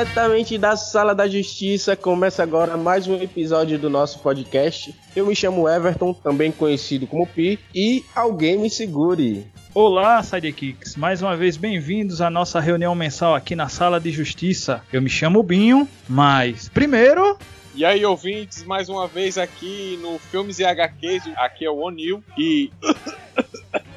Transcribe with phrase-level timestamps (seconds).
[0.00, 4.94] Diretamente da Sala da Justiça, começa agora mais um episódio do nosso podcast.
[5.14, 9.46] Eu me chamo Everton, também conhecido como Pi, e alguém me segure.
[9.74, 10.96] Olá, Sidekicks!
[10.96, 14.82] Mais uma vez bem-vindos à nossa reunião mensal aqui na Sala de Justiça.
[14.90, 17.36] Eu me chamo Binho, mas primeiro
[17.74, 22.24] E aí, ouvintes, mais uma vez aqui no Filmes e HQs, aqui é o O'Neill
[22.38, 22.70] e.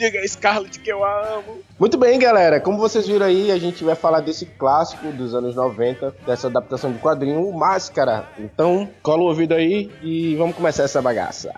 [0.00, 1.58] Diga Scarlett que eu amo.
[1.78, 2.58] Muito bem, galera.
[2.58, 6.90] Como vocês viram aí, a gente vai falar desse clássico dos anos 90, dessa adaptação
[6.90, 8.26] de quadrinho, o Máscara.
[8.38, 11.52] Então, cola o ouvido aí e vamos começar essa bagaça.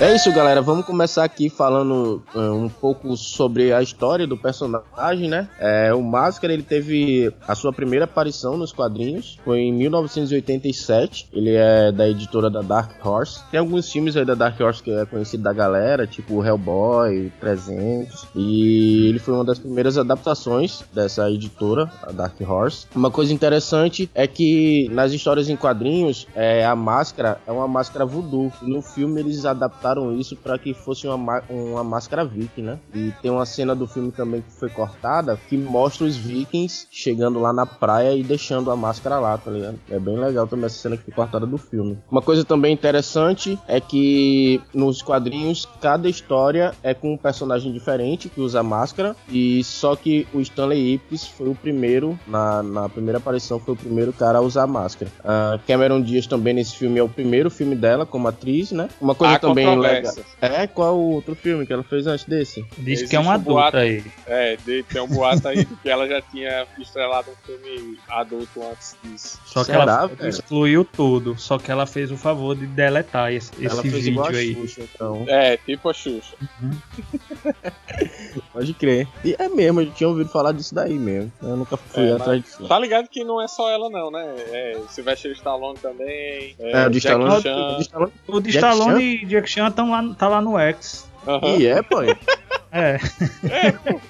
[0.00, 0.62] É isso, galera.
[0.62, 5.46] Vamos começar aqui falando é, um pouco sobre a história do personagem, né?
[5.58, 11.28] É, o Máscara ele teve a sua primeira aparição nos quadrinhos, foi em 1987.
[11.30, 13.42] Ele é da editora da Dark Horse.
[13.50, 18.26] Tem alguns filmes aí da Dark Horse que é conhecido da galera, tipo Hellboy, 300.
[18.34, 22.86] E ele foi uma das primeiras adaptações dessa editora, a Dark Horse.
[22.94, 28.06] Uma coisa interessante é que nas histórias em quadrinhos, é, a máscara é uma máscara
[28.06, 28.50] voodoo.
[28.62, 32.78] No filme eles adaptaram isso para que fosse uma, uma máscara viking, né?
[32.94, 37.40] E tem uma cena do filme também que foi cortada que mostra os vikings chegando
[37.40, 39.78] lá na praia e deixando a máscara lá, tá ligado?
[39.90, 41.98] É bem legal também essa cena que foi cortada do filme.
[42.10, 48.28] Uma coisa também interessante é que nos quadrinhos cada história é com um personagem diferente
[48.28, 53.18] que usa máscara e só que o Stanley Ipkiss foi o primeiro na, na primeira
[53.18, 55.10] aparição foi o primeiro cara a usar máscara.
[55.24, 58.88] A Cameron Diaz também nesse filme é o primeiro filme dela como atriz, né?
[59.00, 60.26] Uma coisa Há também controvérsias.
[60.40, 62.62] É, qual o outro filme que ela fez antes desse?
[62.78, 63.76] diz Existe que é uma um adulta boato.
[63.78, 64.04] aí.
[64.26, 68.62] É, de- tem um boato aí de que ela já tinha estrelado um filme adulto
[68.70, 69.40] antes disso.
[69.46, 70.28] Só que Será, ela velho?
[70.28, 71.36] excluiu tudo.
[71.38, 74.30] Só que ela fez o favor de deletar esse, ela esse fez vídeo igual a
[74.30, 74.54] aí.
[74.54, 75.24] Xuxa, então.
[75.28, 76.34] É, tipo a Xuxa.
[78.52, 79.06] Pode crer.
[79.24, 81.32] E é mesmo, eu tinha ouvido falar disso daí mesmo.
[81.40, 82.66] Eu nunca fui É, atrás disso.
[82.66, 84.34] Tá ligado que não é só ela não, né?
[84.50, 86.56] É, Sylvester Stallone também.
[86.58, 87.42] É, o de Stallone.
[87.42, 87.78] Chan.
[88.26, 91.08] o de Stallone- Jack e Jack Chan tão lá, tá lá no X.
[91.28, 91.56] Aham.
[91.58, 91.96] E é, pô.
[92.72, 92.98] É,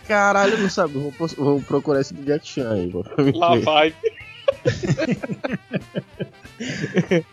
[0.06, 1.00] Caralho, eu não sabia.
[1.18, 2.92] Vou, vou procurar esse do Jack Chan aí,
[3.34, 3.94] Lá vai.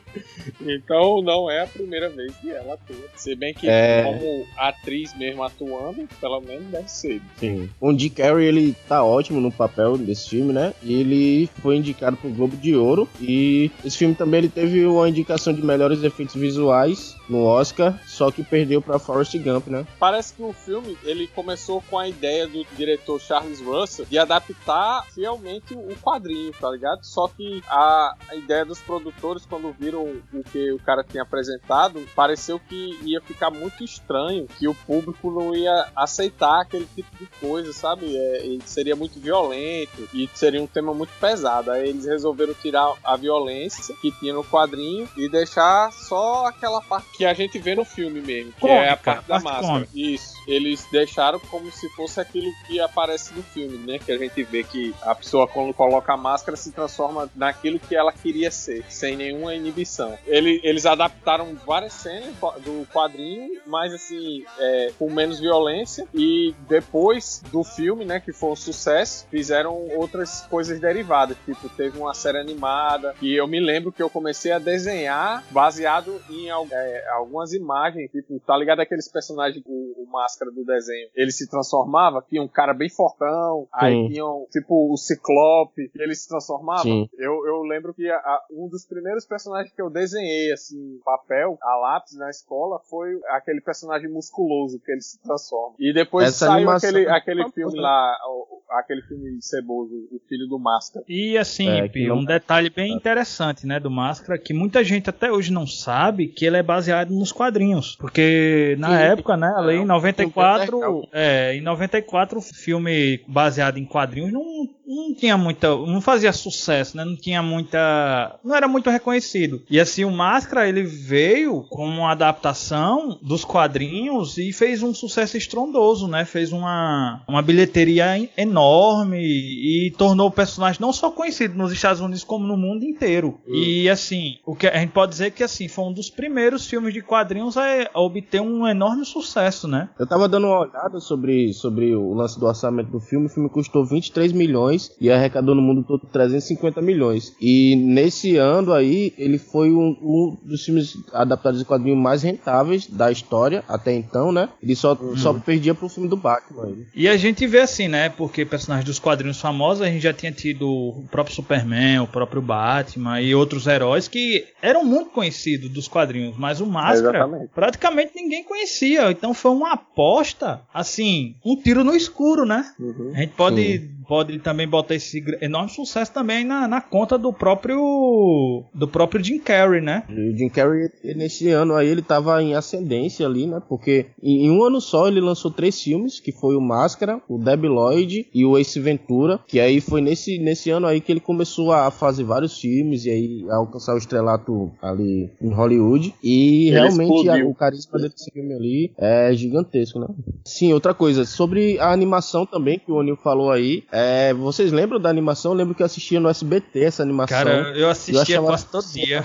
[0.62, 2.96] então não é a primeira vez que ela atua.
[3.16, 4.04] Se bem que É.
[4.04, 7.22] como atriz mesmo atuando, pelo menos deve ser.
[7.38, 7.70] Sim.
[7.82, 10.74] O Dick Carrey, ele tá ótimo no papel desse filme, né?
[10.82, 13.08] E ele foi indicado pro Globo de Ouro.
[13.20, 18.32] E esse filme também ele teve uma indicação de melhores efeitos visuais no Oscar, só
[18.32, 19.86] que perdeu pra Forrest Gump, né?
[20.00, 25.06] Parece que o filme ele começou com a ideia do diretor Charles Russell de adaptar
[25.14, 27.04] fielmente o quadrinho, tá ligado?
[27.04, 32.06] Só que a, a ideia dos produtores, quando viram o que o cara tinha apresentado,
[32.16, 37.26] pareceu que ia ficar muito estranho, que o público não ia aceitar aquele tipo de
[37.40, 38.16] coisa, sabe?
[38.16, 41.72] É, seria muito violento e seria um tema muito pesado.
[41.72, 47.17] Aí eles resolveram tirar a violência que tinha no quadrinho e deixar só aquela parte
[47.18, 49.68] que a gente vê no filme mesmo, que é a Cômica, parte da máscara.
[49.68, 49.90] cômica.
[49.96, 50.37] Isso.
[50.48, 54.00] Eles deixaram como se fosse aquilo que aparece no filme, né?
[54.00, 57.96] Que a gente vê que a pessoa, quando coloca a máscara, se transforma naquilo que
[57.96, 60.18] ela queria ser, sem nenhuma inibição.
[60.26, 62.34] Ele- eles adaptaram várias cenas
[62.64, 66.08] do quadrinho, mas assim, é, com menos violência.
[66.14, 68.20] E depois do filme, né?
[68.20, 71.36] Que foi um sucesso, fizeram outras coisas derivadas.
[71.46, 73.14] Tipo, teve uma série animada.
[73.22, 78.10] E eu me lembro que eu comecei a desenhar baseado em é, algumas imagens.
[78.12, 81.10] Tipo, tá ligado aqueles personagens, o, o máscara do desenho?
[81.16, 83.68] Ele se transformava, tinha um cara bem fortão.
[83.74, 84.08] Aí Sim.
[84.10, 85.92] tinham, tipo, o Ciclope.
[85.96, 86.84] Ele se transformava.
[86.84, 87.10] Sim.
[87.18, 91.58] Eu, eu lembro que a- a- um dos primeiros personagens que eu desenhei, assim, papel,
[91.62, 95.76] a lápis na escola, foi aquele personagem musculoso que ele se transforma.
[95.80, 100.20] E depois Essa saiu animação aquele, é aquele filme lá, o- aquele filme ceboso, o
[100.28, 101.06] filho do Máscara.
[101.08, 104.84] E assim, É, que Pi, não- um detalhe bem interessante, né, do Máscara, que muita
[104.84, 107.96] gente até hoje não sabe que ele é baseado nos quadrinhos.
[107.96, 109.04] Porque na Sim.
[109.06, 111.08] época, né, ali em Não, 94, não.
[111.14, 114.44] é, em 94 o filme baseado em quadrinhos não,
[114.88, 115.76] não tinha muita.
[115.76, 117.04] não fazia sucesso, né?
[117.04, 118.40] Não tinha muita.
[118.44, 119.62] não era muito reconhecido.
[119.70, 125.36] E assim, o Máscara ele veio como uma adaptação dos quadrinhos e fez um sucesso
[125.36, 126.24] estrondoso, né?
[126.24, 132.24] Fez uma, uma bilheteria enorme e tornou o personagem não só conhecido nos Estados Unidos
[132.24, 133.40] como no mundo inteiro.
[133.46, 133.56] Uhum.
[133.56, 136.94] E assim, o que a gente pode dizer que assim, foi um dos primeiros filmes
[136.94, 137.64] de quadrinhos a,
[137.94, 139.90] a obter um enorme sucesso, né?
[140.00, 143.50] Eu tava dando uma olhada sobre, sobre o lance do orçamento do filme, o filme
[143.50, 147.34] custou 23 milhões e arrecadou no mundo todo 350 milhões.
[147.42, 152.88] E nesse ano aí, ele foi um, um dos filmes adaptados de quadrinhos mais rentáveis
[152.88, 154.50] da história até então, né?
[154.62, 155.18] Ele só, uhum.
[155.18, 156.76] só perdia pro filme do Batman.
[156.96, 158.10] E a gente vê assim, né?
[158.10, 162.42] Porque personagens dos quadrinhos famosos, a gente já tinha tido o próprio Superman, o próprio
[162.42, 168.44] Batman e outros heróis que eram muito conhecidos dos quadrinhos, mas o Máscara praticamente ninguém
[168.44, 169.12] conhecia.
[169.12, 172.66] Então foi uma aposta, assim, um tiro no escuro, né?
[172.80, 173.12] Uhum.
[173.16, 177.34] A gente pode Sim pode também botar esse enorme sucesso também na, na conta do
[177.34, 180.04] próprio do próprio Jim Carrey, né?
[180.10, 183.62] o Jim Carrey nesse ano aí ele tava em ascendência ali, né?
[183.68, 187.68] Porque em, um ano só ele lançou três filmes, que foi o Máscara, o Debi
[187.68, 191.72] Lloyd e o Ace Ventura, que aí foi nesse, nesse ano aí que ele começou
[191.72, 196.72] a fazer vários filmes e aí a alcançar o estrelato ali em Hollywood e ele
[196.72, 200.08] realmente a, o carisma desse filme ali é gigantesco, né?
[200.46, 205.00] Sim, outra coisa, sobre a animação também que o Onil falou aí, é, vocês lembram
[205.00, 205.52] da animação?
[205.52, 207.38] Eu lembro que eu assistia no SBT essa animação.
[207.38, 209.24] Cara, eu assistia eu quase todo dia.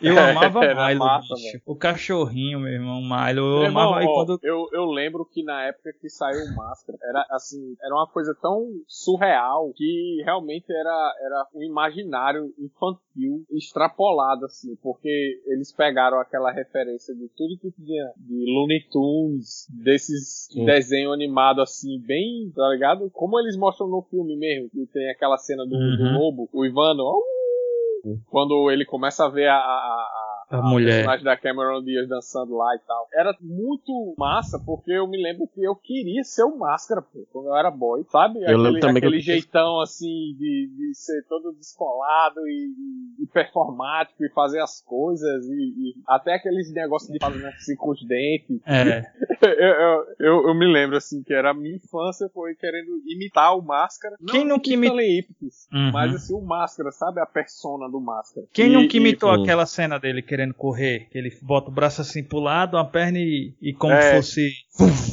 [0.00, 1.34] Eu amava Milo, massa,
[1.66, 3.40] O cachorrinho, meu irmão, Milo.
[3.40, 4.38] Eu meu amava irmão, quando...
[4.42, 8.34] eu, eu lembro que na época que saiu o Máscara, era assim, era uma coisa
[8.40, 16.50] tão surreal que realmente era, era um imaginário infantil extrapolado, assim, porque eles pegaram aquela
[16.50, 23.10] referência de tudo que tinha de Looney Tunes, desses desenhos animados assim, bem, tá ligado?
[23.10, 25.96] Como eles mostram no filme mesmo, que tem aquela cena do, uhum.
[25.96, 30.23] do lobo, o Ivano, uh, quando ele começa a ver a, a
[30.54, 30.96] a, a mulher.
[30.96, 33.08] personagem da Cameron Diaz dançando lá e tal.
[33.12, 37.48] Era muito massa, porque eu me lembro que eu queria ser o Máscara, pô, quando
[37.48, 38.42] eu era boy, sabe?
[38.42, 44.30] Eu aquele, também aquele jeitão, assim, de, de ser todo descolado e, e, performático e
[44.30, 48.60] fazer as coisas e, e até aqueles negócios de fazer assim com os dentes.
[48.66, 49.04] É.
[49.42, 53.56] eu, eu, eu, eu, me lembro, assim, que era a minha infância foi querendo imitar
[53.56, 54.16] o Máscara.
[54.28, 54.94] Quem não, nunca imitou?
[54.94, 55.90] Uhum.
[55.92, 57.20] Mas, assim, o Máscara, sabe?
[57.20, 58.46] A persona do Máscara.
[58.52, 62.22] Quem e, nunca imitou aquela cena dele querendo correr, que ele bota o braço assim
[62.22, 64.16] pro lado, a perna e, e como é.
[64.16, 64.50] fosse.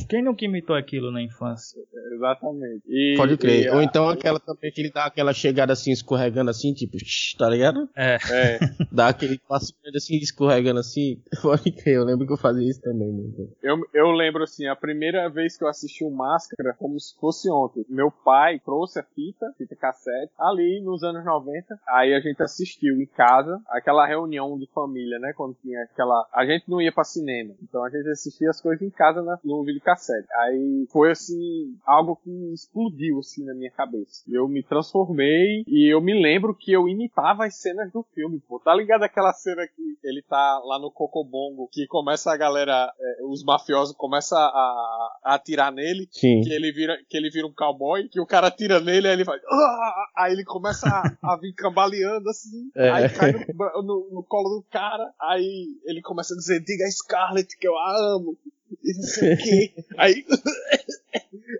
[0.09, 1.79] Quem nunca imitou aquilo na infância?
[2.13, 2.83] Exatamente.
[2.87, 3.65] E, Pode crer.
[3.65, 6.97] E, Ou então aquela também que ele dá aquela chegada assim, escorregando assim, tipo,
[7.37, 7.89] tá ligado?
[7.95, 8.17] É.
[8.31, 8.59] é.
[8.91, 11.21] Dá aquele passo assim, escorregando assim.
[11.41, 13.11] Pode crer, eu lembro que eu fazia isso também.
[13.11, 13.47] Né?
[13.63, 17.49] Eu, eu lembro assim, a primeira vez que eu assisti o Máscara, como se fosse
[17.49, 17.85] ontem.
[17.87, 21.79] Meu pai trouxe a fita, fita cassete, ali nos anos 90.
[21.89, 25.33] Aí a gente assistiu em casa, aquela reunião de família família, né?
[25.35, 26.27] Quando tinha aquela.
[26.33, 27.53] A gente não ia pra cinema.
[27.61, 29.39] Então a gente assistia as coisas em casa na...
[29.57, 30.27] no videocassete.
[30.33, 34.23] Aí foi assim, algo que explodiu assim na minha cabeça.
[34.29, 38.59] Eu me transformei e eu me lembro que eu imitava as cenas do filme, pô.
[38.59, 43.23] Tá ligado aquela cena que ele tá lá no Cocobongo, que começa a galera, é,
[43.25, 46.41] os mafiosos começam a, a, atirar nele, Sim.
[46.41, 49.25] que ele vira que ele vira um cowboy, que o cara atira nele, aí ele
[49.25, 49.41] faz.
[49.49, 50.05] Ah!
[50.17, 52.89] Aí ele começa a, a vir cambaleando assim, é.
[52.89, 53.39] aí cai no,
[53.83, 57.67] no, no colo do cara cara, aí ele começa a dizer, diga a Scarlett que
[57.67, 58.37] eu a amo,
[58.83, 59.85] e não sei o que.
[59.97, 60.25] Aí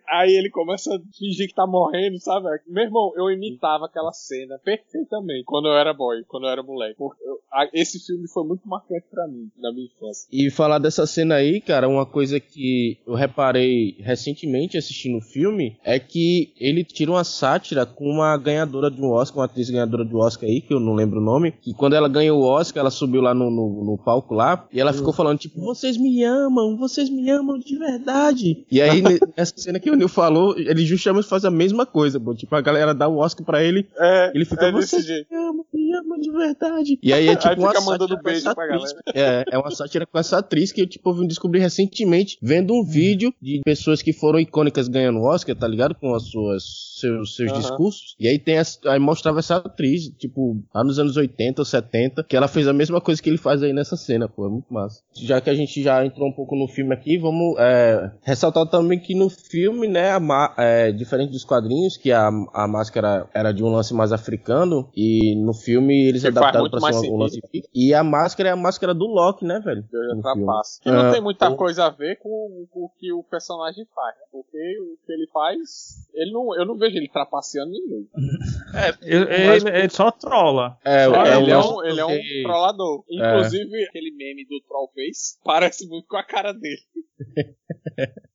[0.10, 2.48] Aí ele começa a fingir que tá morrendo, sabe?
[2.68, 6.96] Meu irmão, eu imitava aquela cena perfeitamente quando eu era boy, quando eu era moleque.
[7.00, 10.28] Eu, a, esse filme foi muito marcante para mim, na minha infância.
[10.32, 15.78] E falar dessa cena aí, cara, uma coisa que eu reparei recentemente assistindo o filme
[15.84, 20.06] é que ele tira uma sátira com uma ganhadora de um Oscar, uma atriz ganhadora
[20.06, 22.46] de um Oscar aí, que eu não lembro o nome, que quando ela ganhou o
[22.46, 25.98] Oscar, ela subiu lá no, no, no palco lá e ela ficou falando, tipo, vocês
[25.98, 28.66] me amam, vocês me amam de verdade.
[28.72, 29.02] E aí,
[29.42, 32.34] nessa cena que o Neil falou, ele justamente faz a mesma coisa, pô.
[32.34, 34.98] Tipo, a galera dá o Oscar pra ele, é, ele fica, é você
[35.30, 37.00] me ama, me ama de verdade.
[37.02, 40.18] E aí é tipo aí uma mandando beijo pra atriz, É, é uma sátira com
[40.18, 44.40] essa atriz que eu, tipo, vim descobrir recentemente, vendo um vídeo de pessoas que foram
[44.40, 45.96] icônicas ganhando Oscar, tá ligado?
[45.96, 47.60] Com as suas seus, seus uhum.
[47.60, 48.16] discursos.
[48.20, 52.24] E aí tem as, aí mostrava essa atriz, tipo, lá nos anos 80 ou 70,
[52.24, 54.72] que ela fez a mesma coisa que ele faz aí nessa cena, pô, é muito
[54.72, 55.02] massa.
[55.16, 59.00] Já que a gente já entrou um pouco no filme aqui, vamos é, ressaltar também
[59.00, 63.64] que no filme, né, a, é, diferente dos quadrinhos, que a, a máscara era de
[63.64, 67.18] um lance mais africano, e no filme eles Que faz adaptaram pra mais ser um
[67.18, 67.50] lance sentido.
[67.52, 67.70] fixo.
[67.74, 69.84] E a máscara é a máscara do Loki, né, velho?
[69.92, 70.80] Eu já no trapaço.
[70.84, 70.98] filme.
[70.98, 73.86] E não Ah, tem muita o- coisa a ver com, com o que o personagem
[73.96, 74.24] faz, né?
[74.32, 78.08] Porque o que ele faz, ele não, eu não vejo ele trapaceando ninguém.
[79.02, 80.78] Ele, Mas- ele- ele só trola.
[80.86, 83.04] É, Só é, ele, é lance um, ele é um porque- trollador.
[83.10, 86.80] Inclusive, aquele meme do Trollface parece muito com a cara dele.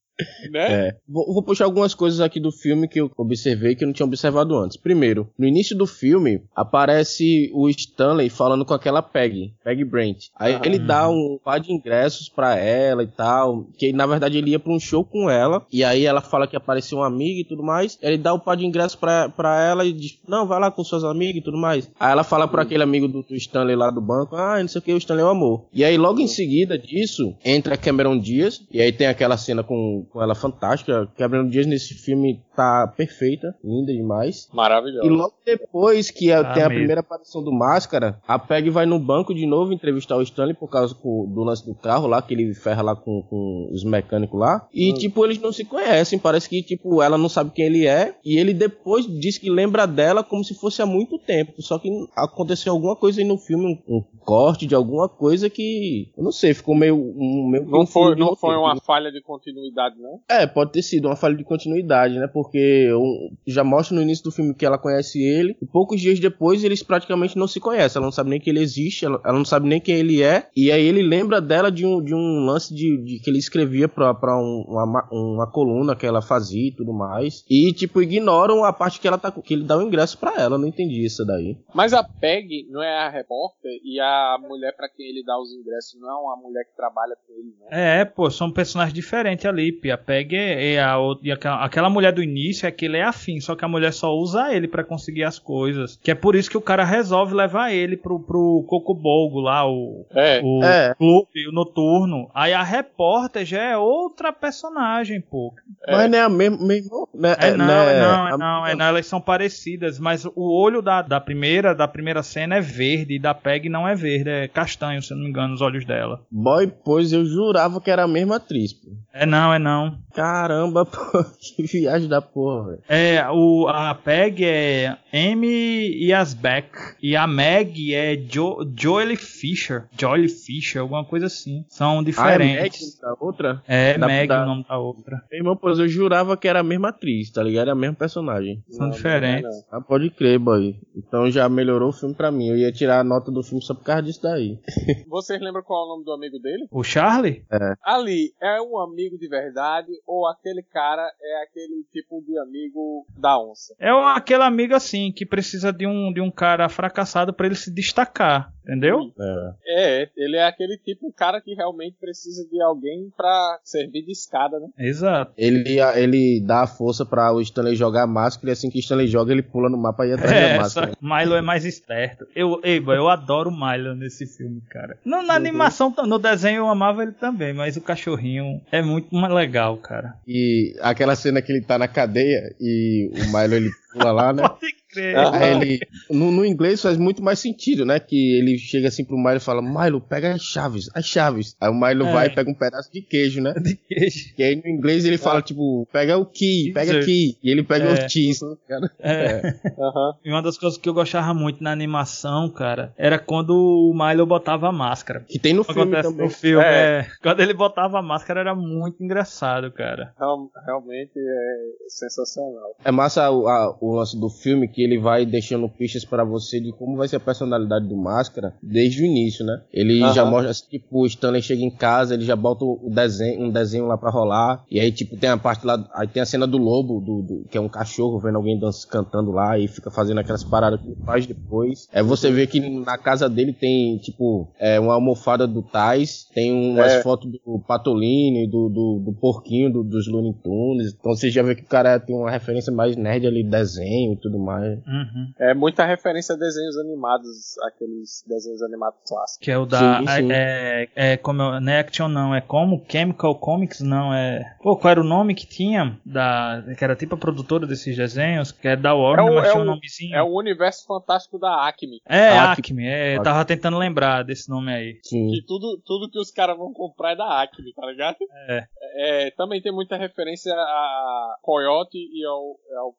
[0.51, 0.73] né?
[0.89, 0.97] É.
[1.09, 4.07] Vou, vou puxar algumas coisas aqui do filme que eu observei que eu não tinha
[4.07, 4.77] observado antes.
[4.77, 10.27] Primeiro, no início do filme, aparece o Stanley falando com aquela Peggy, Peggy Brent.
[10.39, 10.61] Aí Ah.
[10.65, 14.59] ele dá um par de ingressos pra ela e tal, que na verdade ele ia
[14.59, 17.63] pra um show com ela, e aí ela fala que apareceu um amigo e tudo
[17.63, 17.99] mais.
[18.03, 20.85] Ele dá o par de ingressos pra, pra ela e diz: Não, vai lá com
[20.85, 21.91] seus amigos e tudo mais.
[21.99, 24.79] Aí ela fala pra aquele amigo do, do Stanley lá do banco: Ah, não sei
[24.79, 25.67] o que, o Stanley é o amor.
[25.73, 30.06] E aí logo em seguida disso, entra Cameron Diaz, e aí tem aquela cena com,
[30.07, 31.07] com ela fantástica.
[31.17, 34.49] Cameron Diaz nesse filme tá perfeita, linda demais.
[34.53, 35.09] E Maravilhoso.
[35.09, 36.79] logo depois que a- Ah, tem a mesmo.
[36.81, 40.69] primeira aparição do Máscara, a Peg vai no banco de novo entrevistar o Stanley por
[40.69, 44.67] causa do lance do carro lá, que ele ferra lá com, com os mecânicos lá.
[44.73, 44.95] E, Hum.
[44.95, 46.19] tipo, eles não se conhecem.
[46.19, 48.15] Parece que, tipo, ela não sabe quem ele é.
[48.25, 51.61] E ele depois diz que lembra dela como se fosse há muito tempo.
[51.61, 56.11] Só que aconteceu alguma coisa aí no filme, um, um corte de alguma coisa que.
[56.17, 56.97] Eu não sei, ficou meio.
[56.97, 58.61] Um, meio que Não foi, não foi roteiro.
[58.77, 60.21] uma falha de continuidade, não?
[60.29, 62.27] É, pode ter sido uma falha de continuidade, né?
[62.47, 66.19] Porque um, já mostra no início do filme que ela conhece ele, e poucos dias
[66.21, 67.99] depois eles praticamente não se conhecem.
[67.99, 70.49] Ela não sabe nem que ele existe, ela, ela não sabe nem quem ele é,
[70.57, 73.89] e aí ele lembra dela de um, de um lance de, de que ele escrevia
[73.89, 77.45] pra, pra um- uma, ma- uma coluna que ela fazia e tudo mais.
[77.51, 79.31] E, tipo, ignoram a parte que ela tá.
[79.31, 80.55] que ele dá o ingresso pra ela.
[80.55, 81.57] Eu não entendi isso daí.
[81.75, 85.53] Mas a Peg não é a repórter e a mulher pra quem ele dá os
[85.53, 88.01] ingressos não é uma mulher que trabalha com ele, né?
[88.01, 89.79] É, pô, são personagens diferentes ali.
[89.93, 91.27] A Peg é, é a outra.
[91.27, 92.36] E aquela, aquela mulher do início
[92.67, 95.39] é que ele é afim, só que a mulher só usa ele pra conseguir as
[95.39, 95.99] coisas.
[96.03, 100.07] Que é por isso que o cara resolve levar ele pro, pro Cocobolgo lá, o,
[100.15, 100.41] É.
[100.43, 100.95] o É.
[100.95, 102.29] clube o noturno.
[102.35, 105.53] Aí a repórter já é outra personagem, pô.
[105.89, 106.67] Mas não é a mesma.
[106.67, 109.99] mesmo, né, É, não, né, é não, a- é não, é não, elas são parecidas,
[109.99, 113.87] mas o olho da, da primeira da primeira cena é verde e da Peg não
[113.87, 116.21] é verde, é castanho, se eu não me engano, os olhos dela.
[116.31, 118.91] Boy, pois eu jurava que era a mesma atriz, pô.
[119.13, 119.99] É não, é não.
[120.15, 121.25] Caramba, pô,
[121.57, 122.83] que viagem da porra, velho.
[122.89, 126.69] É, o, a Peg é Amy Yasbeck
[127.03, 129.85] e a Meg é jo, Joely Fisher.
[129.99, 131.65] Joely Fisher, alguma coisa assim.
[131.69, 132.81] São Ah, é diferentes.
[132.81, 133.63] Meg da outra?
[133.67, 135.23] É, Da- Meg da- o nome da outra.
[135.31, 137.63] Meu Irmão, pois eu jurava que era a mesma atriz, tá ligado?
[137.63, 138.63] Era a mesma personagem.
[138.71, 139.43] São Não, diferentes.
[139.43, 139.79] não é, não.
[139.79, 140.77] Ah, pode crer, boy.
[140.95, 142.49] Então já melhorou o filme pra mim.
[142.49, 144.59] Eu ia tirar a nota do filme só por causa disso daí.
[145.09, 146.67] Vocês lembram qual é o nome do amigo dele?
[146.71, 147.45] O Charlie?
[147.83, 153.39] Ali, é um amigo de verdade ou aquele cara é aquele tipo de amigo da
[153.39, 153.75] onça?
[153.79, 157.73] É aquele amigo assim que precisa de um, de um cara fracassado pra ele se
[157.73, 159.13] destacar, entendeu?
[159.19, 160.03] É.
[160.03, 164.13] É, ele é aquele tipo de cara que realmente precisa de alguém pra servir de
[164.13, 164.67] escada, né?
[164.79, 165.33] Exato.
[165.37, 168.81] Ele, ele dá a força pra o Stanley jogar a máscara e assim que o
[168.81, 170.87] Stanley joga, ele pula no mapa e atrás da É, só máscara.
[170.97, 172.27] que Milo é mais esperto.
[172.35, 174.99] Eu, boy, eu adoro o Milo nesse filme, cara.
[175.05, 179.33] No, na animação, no desenho eu amava ele também, mas o cachorrinho é muito mais
[179.33, 180.15] legal, cara.
[180.27, 184.43] E aquela cena que ele tá na cadeia e o Milo ele pula lá, né?
[184.49, 185.17] Pode crer.
[185.17, 185.81] Aí ele.
[186.11, 187.99] No, no inglês faz muito mais sentido, né?
[188.01, 191.57] Que ele chega assim pro Milo e fala: Milo, pega as chaves, as chaves.
[191.61, 192.13] Aí o Milo É.
[192.13, 193.53] vai e pega um pedaço de queijo, né?
[193.55, 194.35] De queijo.
[194.39, 197.37] E aí no inglês ele fala, tipo, pega o key, pega aqui.
[197.43, 197.93] E ele pega É.
[198.07, 198.91] o cheese, né, cara?
[199.01, 199.55] É.
[199.79, 200.15] Aham.
[200.25, 204.27] E uma das coisas que eu gostava muito na animação, cara, era quando o Milo
[204.27, 205.25] botava a máscara.
[205.29, 206.25] Que tem no filme também.
[206.27, 207.01] no filme, É.
[207.01, 207.07] é.
[207.23, 210.13] Quando ele botava a máscara era muito engraçado, cara.
[210.19, 212.77] Real- Realmente é sensacional.
[212.85, 216.61] É massa o, a- o lance do filme que ele vai deixando pistas pra você
[216.61, 219.61] de como vai ser a personalidade do Máscara desde o início, né?
[219.73, 220.13] Ele Aham.
[220.15, 223.87] já mostra, tipo, o Stanley chega em casa, ele já bota o desenho, um desenho
[223.87, 224.65] lá pra rolar.
[224.71, 227.45] E aí, tipo, tem a parte lá, aí tem a cena do lobo, do, do-
[227.49, 230.87] que é um cachorro vendo alguém dança, cantando lá e fica fazendo aquelas paradas que
[230.89, 231.89] ele faz depois.
[231.93, 236.53] É você vê que na casa dele tem, tipo, é, uma almofada do Tais, tem
[236.53, 237.03] umas É.
[237.03, 240.95] fotos do Patolini, do, do, do porquinho do- dos Looney Tunes.
[240.99, 244.17] Então você já vê que o cara tem uma referência mais nerd ali, desenho e
[244.17, 244.79] tudo mais.
[244.87, 245.33] Uhum.
[245.39, 249.45] É muita referência a desenhos animados, aqueles desenhos animados clássicos.
[249.45, 249.99] Que é o da.
[250.01, 250.33] Sim, sim.
[250.33, 251.61] É, é como.
[251.61, 252.35] Não é Action, não.
[252.35, 252.85] É como?
[252.89, 254.13] Chemical Comics, não.
[254.15, 254.43] É.
[254.63, 255.99] Pô, qual era o nome que tinha?
[256.05, 256.63] Da.
[256.77, 258.53] Que era tipo a produtora desses desenhos?
[258.53, 260.17] Que é da Warner, É o- mas é tinha um o- nomezinho.
[260.17, 262.01] É o universo fantástico da Acme.
[262.09, 262.53] É, Acme.
[262.65, 262.87] Acme.
[262.87, 264.99] É, eu tava tentando lembrar desse nome aí.
[265.03, 265.29] Sim.
[265.31, 268.17] Que tudo, tudo que os caras vão comprar é da Acme, tá ligado?
[268.49, 268.65] É.
[268.99, 272.95] é, também tem muita referência a Coyote e ao, ao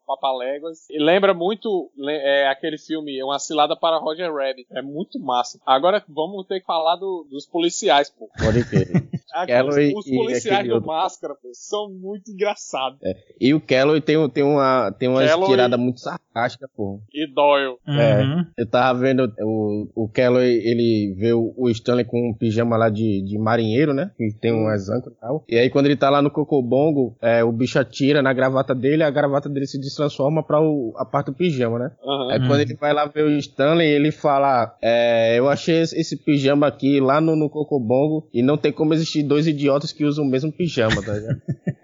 [0.57, 0.89] Papaléguas.
[0.89, 4.67] E lembra muito é, aquele filme Uma Cilada para Roger Rabbit.
[4.71, 5.59] É muito massa.
[5.65, 8.29] Agora vamos ter que falar do, dos policiais, pô.
[8.37, 8.87] Pode crer.
[9.33, 12.99] Aqueles, os policiais do Máscara, pô, são muito engraçados.
[13.03, 13.13] É.
[13.39, 17.01] E o Kelly tem, tem uma, tem uma tirada muito sarcástica, pô.
[17.13, 17.77] E Doyle.
[17.87, 18.45] É, uhum.
[18.57, 22.89] eu tava vendo o, o Kelly, ele vê o, o Stanley com um pijama lá
[22.89, 24.11] de, de marinheiro, né?
[24.17, 25.43] Que tem um âncoras e tal.
[25.47, 29.03] E aí quando ele tá lá no Cocobongo, é, o bicho atira na gravata dele,
[29.03, 31.91] a gravata dele se transforma pra o, a parte do pijama, né?
[32.03, 32.29] Uhum.
[32.29, 36.67] Aí quando ele vai lá ver o Stanley, ele fala: é, Eu achei esse pijama
[36.67, 40.27] aqui lá no, no Cocobongo e não tem como existir dois idiotas que usam o
[40.27, 41.41] mesmo pijama, tá ligado?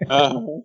[0.34, 0.62] uhum.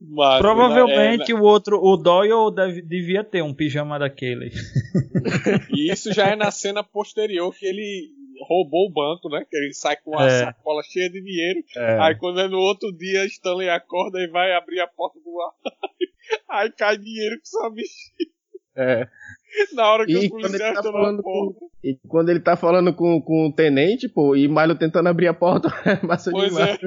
[0.00, 4.50] Mas, Provavelmente é, o outro, o Doyle deve, devia ter um pijama daquele.
[5.70, 8.10] E isso já é na cena posterior que ele
[8.46, 9.44] roubou o banco, né?
[9.48, 10.44] Que ele sai com a é.
[10.44, 11.62] sacola cheia de dinheiro.
[11.76, 11.98] É.
[12.00, 15.52] Aí quando é no outro dia, Stanley acorda e vai abrir a porta do ar.
[16.48, 18.30] Aí cai dinheiro que só bexiga.
[18.76, 19.08] É.
[19.74, 23.20] Na hora que e o policial tá falando com, E quando ele tá falando com,
[23.20, 26.78] com o tenente, pô, e Milo tentando abrir a porta, é massa pois demais.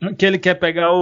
[0.00, 0.14] É.
[0.14, 0.96] Que ele quer pegar o,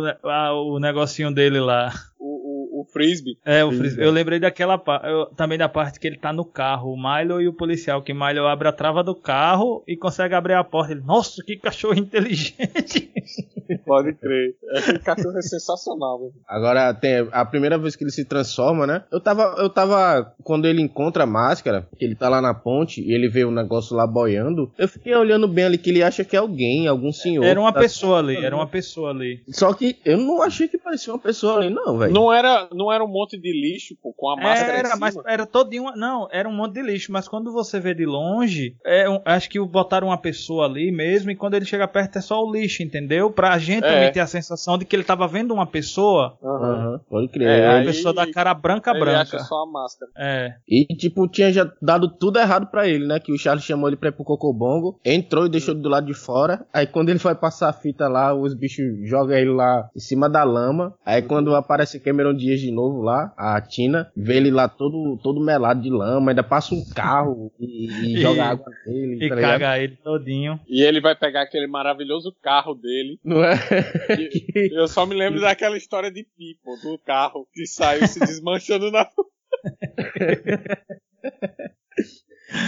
[0.00, 1.92] o, a, o negocinho dele lá.
[2.18, 3.38] O, o, o frisbee.
[3.44, 4.04] É, o frisbee.
[4.04, 7.48] Eu lembrei daquela eu, também da parte que ele tá no carro, o Milo e
[7.48, 10.92] o policial, que Milo abre a trava do carro e consegue abrir a porta.
[10.92, 13.10] Ele, nossa, que cachorro inteligente.
[13.84, 14.54] Pode crer.
[14.74, 16.32] Esse cachorro é sensacional, velho.
[16.46, 19.04] Agora, tem a primeira vez que ele se transforma, né?
[19.12, 23.12] Eu tava, eu tava, quando ele encontra a máscara, ele tá lá na ponte e
[23.12, 26.36] ele vê o negócio lá boiando, eu fiquei olhando bem ali que ele acha que
[26.36, 27.44] é alguém, algum senhor.
[27.44, 29.42] Era uma tá pessoa ali, era uma pessoa ali.
[29.48, 32.12] Só que eu não achei que parecia uma pessoa ali, não, velho.
[32.12, 35.46] Não era, não era um monte de lixo, pô, com a máscara Era, mas era
[35.46, 35.92] todinho.
[35.96, 39.48] Não, era um monte de lixo, mas quando você vê de longe, é, um, acho
[39.48, 42.82] que botaram uma pessoa ali mesmo, e quando ele chega perto é só o lixo,
[42.82, 43.30] entendeu?
[43.30, 43.88] Pra gente é.
[43.88, 46.36] também ter a sensação de que ele tava vendo uma pessoa.
[46.42, 47.00] Uhum.
[47.08, 47.48] Pode crer.
[47.48, 49.20] É, uma pessoa da cara branca ele branca.
[49.20, 50.10] Acha só a máscara.
[50.16, 50.54] É.
[50.68, 53.18] E, tipo, tinha já dado tudo errado pra ele, né?
[53.20, 56.06] Que o Charles chamou ele pra ir pro Cocobongo, entrou e deixou ele do lado
[56.06, 56.66] de fora.
[56.72, 60.28] Aí quando ele vai passar a fita lá, os bichos jogam ele lá em cima
[60.28, 60.94] da lama.
[61.04, 65.40] Aí quando aparece Cameron Dias de novo lá, a Tina, vê ele lá todo, todo
[65.40, 69.24] melado de lama, ainda passa um carro e, e joga água nele.
[69.24, 70.60] E tá caga ele todinho.
[70.68, 73.18] E ele vai pegar aquele maravilhoso carro dele.
[73.24, 73.47] Não é?
[74.72, 79.08] eu só me lembro daquela história de Pipo, do carro que saiu se desmanchando na.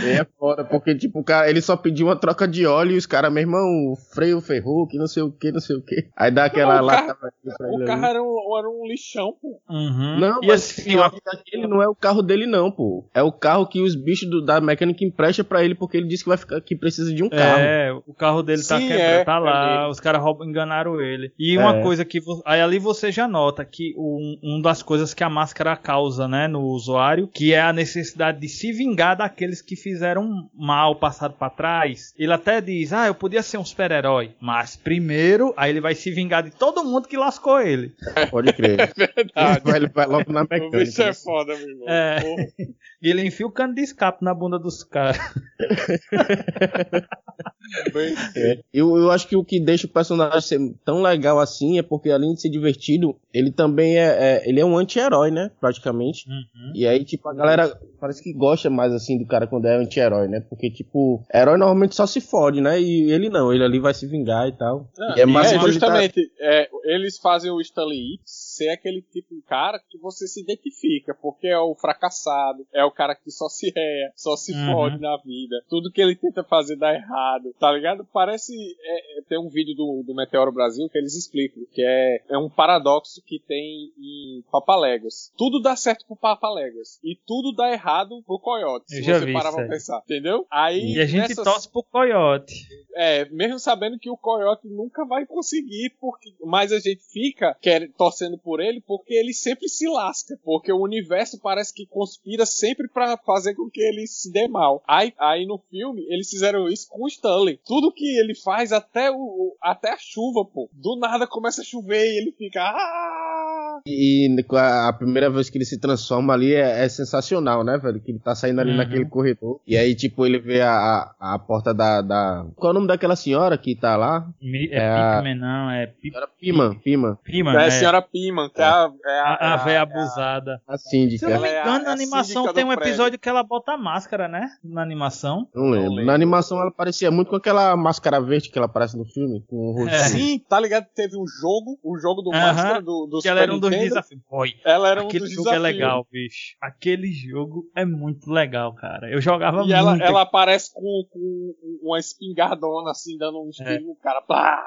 [0.04, 3.06] É foda, porque, tipo, o cara, ele só pediu uma troca de óleo e os
[3.06, 6.08] caras, meu irmão, freio ferrou, que não sei o que, não sei o que.
[6.16, 7.30] Aí dá aquela não, lata pra
[7.72, 9.60] O carro era um, era um lixão, pô.
[9.68, 10.18] Uhum.
[10.18, 13.08] Não, e mas assim, ó, aquele não é o carro dele, não, pô.
[13.14, 16.24] É o carro que os bichos do, da mecânica emprestam pra ele, porque ele disse
[16.24, 17.60] que vai ficar que precisa de um carro.
[17.60, 21.32] É, o carro dele tá, quebrado, é, tá lá, é os caras enganaram ele.
[21.38, 21.82] E uma é.
[21.82, 22.20] coisa que.
[22.44, 26.46] Aí ali você já nota que um, um das coisas que a máscara causa, né,
[26.46, 31.35] no usuário, que é a necessidade de se vingar daqueles que que fizeram mal passado
[31.35, 35.81] para trás, ele até diz: Ah, eu podia ser um super-herói, mas primeiro, aí ele
[35.81, 37.92] vai se vingar de todo mundo que lascou ele.
[38.31, 38.81] Pode crer.
[38.81, 39.76] É verdade.
[39.76, 40.76] Ele vai logo na mecânica.
[40.76, 41.88] O bicho é foda, meu irmão.
[41.88, 42.20] É.
[43.03, 45.16] E ele enfia o cano de escape na bunda dos caras.
[48.37, 48.59] é.
[48.74, 52.11] eu, eu acho que o que deixa o personagem ser tão legal assim é porque,
[52.11, 55.50] além de ser divertido, ele também é, é ele é um anti-herói, né?
[55.59, 56.29] Praticamente.
[56.29, 56.72] Uhum.
[56.74, 60.29] E aí, tipo, a galera parece que gosta mais assim do cara quando é anti-herói,
[60.29, 60.40] né?
[60.40, 62.81] Porque, tipo, herói normalmente só se fode, né?
[62.81, 64.88] E ele não, ele ali vai se vingar e tal.
[64.99, 66.33] Ah, e é, mais é justamente, tá...
[66.40, 68.21] é, eles fazem o Stanley
[68.61, 72.85] X ser aquele tipo de cara que você se identifica, porque é o fracassado, é
[72.85, 74.73] o cara que só se é, só se uhum.
[74.73, 75.62] fode na vida.
[75.68, 78.07] Tudo que ele tenta fazer dá errado, tá ligado?
[78.12, 78.53] Parece.
[78.53, 82.38] É, é, tem um vídeo do, do Meteoro Brasil que eles explicam, que é, é
[82.38, 85.33] um paradoxo que tem em Papaléguas.
[85.37, 88.87] Tudo dá certo pro Papaléguas e tudo dá errado pro Coyote.
[88.88, 90.46] Se você parar pra pensar, entendeu?
[90.51, 91.44] Aí, e a gente nessas...
[91.44, 92.55] torce pro Coyote.
[92.94, 97.88] É, mesmo sabendo que o Coyote nunca vai conseguir, porque mas a gente fica quer,
[97.92, 102.88] torcendo por ele porque ele sempre se lasca, porque o universo parece que conspira sempre
[102.88, 104.82] para fazer com que ele se dê mal.
[104.88, 107.60] Aí, aí no filme eles fizeram isso com o Stanley.
[107.64, 112.04] Tudo que ele faz, até o até a chuva, pô, do nada começa a chover
[112.04, 113.60] e ele fica ah!
[113.87, 118.01] E a, a primeira vez que ele se transforma ali é, é sensacional, né, velho?
[118.01, 118.77] Que ele tá saindo ali Uhum.
[118.77, 119.61] naquele corredor.
[119.66, 120.71] E aí, tipo, ele vê a,
[121.19, 122.47] a, a porta da, da.
[122.57, 124.27] Qual é o nome daquela senhora que tá lá?
[124.40, 127.19] Mi- É, É a- não, é Senhora Pima, Pima.
[127.23, 129.79] Prima, É é, a senhora Piman, que é a, é a, a, a véia é
[129.79, 130.61] a- abusada.
[130.66, 131.27] A Se síndica.
[131.27, 132.88] eu não me é a- engano, na é animação tem um prédio.
[132.88, 134.49] episódio que ela bota a máscara, né?
[134.64, 135.47] Na animação.
[135.55, 135.88] Não lembro.
[135.90, 136.05] lembro.
[136.07, 139.57] Na animação ela parecia muito com aquela máscara verde que ela aparece no filme, com
[139.57, 139.95] o rosto.
[139.95, 139.99] É.
[140.09, 140.87] Sim, tá ligado?
[140.95, 142.40] Teve um jogo, o jogo do Aham.
[142.53, 143.88] Máscara do, do Que ela era um dos Nintendo.
[143.90, 144.22] desafios.
[144.30, 145.64] Boy, Ela era um aquele dos jogo desafios.
[145.68, 146.56] é legal, bicho.
[146.61, 149.11] Aquele jogo é muito legal, cara.
[149.11, 150.02] Eu jogava E ela, muito.
[150.04, 154.20] ela aparece com, com uma espingardona, assim, dando um tiro no cara.
[154.22, 154.62] Pá!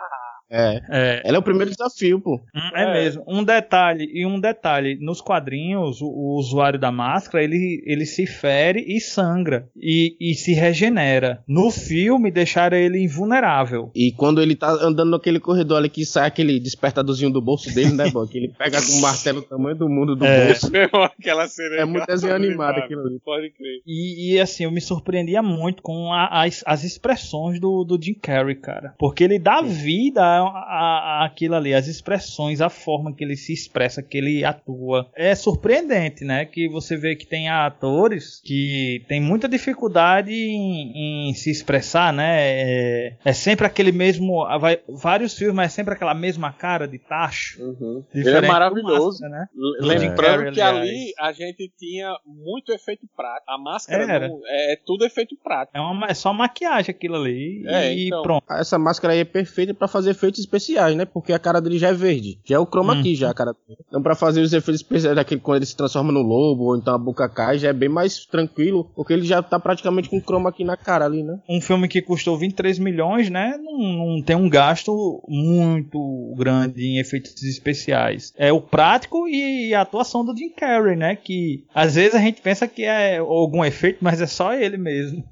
[0.54, 0.82] É.
[0.90, 2.36] É, Ela é o primeiro desafio, pô.
[2.56, 2.94] Hum, É, É.
[2.94, 3.24] mesmo.
[3.28, 8.26] Um detalhe, e um detalhe, nos quadrinhos, o, o usuário da máscara, ele, ele se
[8.28, 9.68] fere e sangra.
[9.76, 11.42] E, e se regenera.
[11.48, 13.92] No filme, deixaram ele invulnerável.
[13.96, 17.94] E quando ele tá andando naquele corredor ali que sai aquele despertadorzinho do bolso dele,
[17.94, 18.26] né, bom?
[18.28, 20.46] Que ele pega com o martelo do tamanho do mundo do É.
[20.48, 20.72] bolso.
[20.72, 20.90] Meu,
[21.20, 23.20] aquela cena É muito desenho animado aquilo ali.
[23.24, 23.82] Pode crer.
[23.88, 28.14] E, e, assim, eu me surpreendia muito com a- as, as expressões do, do Jim
[28.14, 28.94] Carrey, cara.
[29.00, 33.54] Porque ele dá vida a, a- aquilo ali, as expressões, a forma que ele se
[33.54, 35.10] expressa, que ele atua.
[35.16, 36.46] É surpreendente, né?
[36.46, 42.38] Que você vê que tem atores que tem muita dificuldade em, em se expressar, né?
[42.42, 44.46] É, é sempre aquele mesmo.
[44.60, 47.62] vai- vários filmes, mas é sempre aquela mesma cara de tacho.
[47.62, 48.04] Uhum.
[48.14, 49.22] Ele é maravilhoso.
[49.22, 49.48] Máscara, né?
[49.80, 53.52] Lembrando Carrey, que ali a gente tinha muito efeito prático.
[53.52, 54.28] A máscara Era.
[54.28, 55.78] não- é, tudo efeito prático.
[55.78, 57.64] É, uma, é só maquiagem aquilo ali.
[57.68, 58.22] É, e então.
[58.22, 58.44] pronto.
[58.52, 61.06] Essa máscara aí é perfeita pra fazer efeitos especiais, né?
[61.06, 62.40] Porque a cara dele já é verde.
[62.44, 63.04] Já é o chroma Hum.
[63.16, 63.80] já a cara dele.
[63.88, 66.94] Então pra fazer os efeitos especiais daquele quando ele se transforma no lobo, ou então
[66.94, 70.52] a boca cai, já é bem mais tranquilo, porque ele já tá praticamente com chroma
[70.52, 71.40] key na cara ali, né?
[71.48, 73.58] um filme que custou 23 milhões, né?
[73.62, 73.78] Não,
[74.16, 78.34] não tem um gasto muito grande em efeitos especiais.
[78.38, 81.16] É o prático e a atuação do Jim Carrey, né?
[81.16, 85.24] Que às vezes a gente pensa que é algum efeito, mas é só ele mesmo.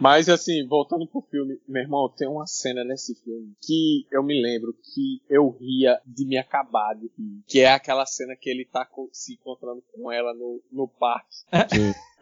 [0.00, 4.40] Mas assim, voltando pro filme, meu irmão, tem uma cena nesse filme que eu me
[4.40, 7.42] lembro que eu ria de me acabar de rir.
[7.46, 11.36] Que é aquela cena que ele tá se encontrando com ela no, no parque.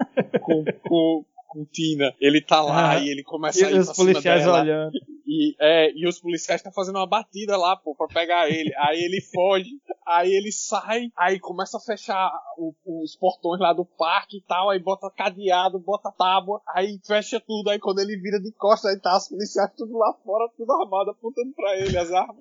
[0.43, 2.15] Com, com, com Tina.
[2.21, 3.05] Ele tá lá Aham.
[3.05, 4.61] e ele começa a E ir os pra cima policiais dela.
[4.63, 4.93] olhando.
[5.27, 8.73] E, é, e os policiais estão fazendo uma batida lá, pô, pra pegar ele.
[8.77, 9.71] Aí ele foge,
[10.07, 14.69] aí ele sai, aí começa a fechar o- os portões lá do parque e tal,
[14.71, 19.01] aí bota cadeado, bota tábua, aí fecha tudo, aí quando ele vira de costas, aí
[19.01, 22.37] tá os policiais tudo lá fora, tudo armado, apontando pra ele as armas.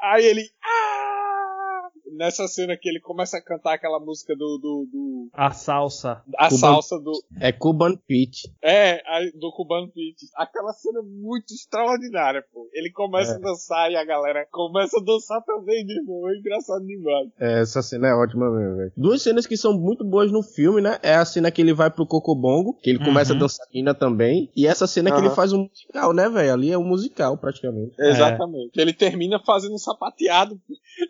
[0.00, 0.42] Aí ele.
[0.64, 1.51] "Ah!"
[2.14, 4.58] Nessa cena que ele começa a cantar aquela música do.
[4.58, 6.22] do, do- A salsa.
[6.36, 7.12] a Cuban- salsa do.
[7.40, 8.52] É Cuban Pete.
[8.62, 10.26] É, a- do Cubano Pete.
[10.36, 12.68] Aquela cena é muito extraordinária, pô.
[12.72, 13.36] Ele começa É.
[13.36, 16.28] a dançar e a galera começa a dançar também, meu irmão.
[16.30, 17.28] É engraçado demais.
[17.40, 18.92] É, essa cena é ótima mesmo, velho.
[18.96, 20.98] Duas cenas que são muito boas no filme, né?
[21.02, 23.38] É a cena que ele vai pro Cocobongo, que ele começa Uhum.
[23.38, 24.50] a dançar Tina também.
[24.54, 25.26] E essa cena que Aham.
[25.26, 26.52] ele faz um musical, né, velho?
[26.52, 27.94] Ali é um musical, praticamente.
[27.98, 28.78] Exatamente.
[28.78, 30.60] Ele termina fazendo um sapateado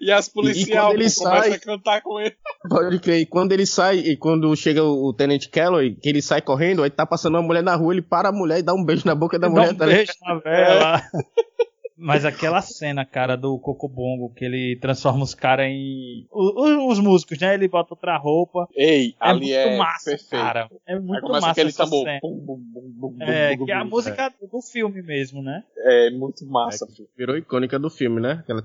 [0.00, 2.34] e as policiais ele começam sai- a cantar com ele.
[2.68, 3.20] Pode crer.
[3.20, 6.90] E quando ele sai, e quando chega o, Tenente Calloway, que ele sai correndo, aí
[6.90, 9.14] tá passando uma mulher na rua, ele para a mulher e dá um beijo na
[9.14, 9.72] boca da Dá mulher.
[9.72, 11.02] um tá beijo na vela.
[12.02, 16.26] Mas aquela cena, cara, do Cocobongo, que ele transforma os caras em.
[16.30, 17.54] o- Os, músicos, né?
[17.54, 18.66] Ele bota outra roupa.
[18.74, 20.42] Ei, É ali muito é massa, perfeito.
[20.42, 20.68] cara.
[20.86, 22.04] É muito massa aquele essa tambor.
[22.04, 22.18] cena.
[22.22, 25.62] Bum, bum, bum, bum, É, bum, que é a música do filme mesmo, né?
[25.78, 26.86] É muito massa.
[26.86, 26.92] pô.
[27.16, 28.38] Virou icônica do filme, né?
[28.40, 28.62] Aquela.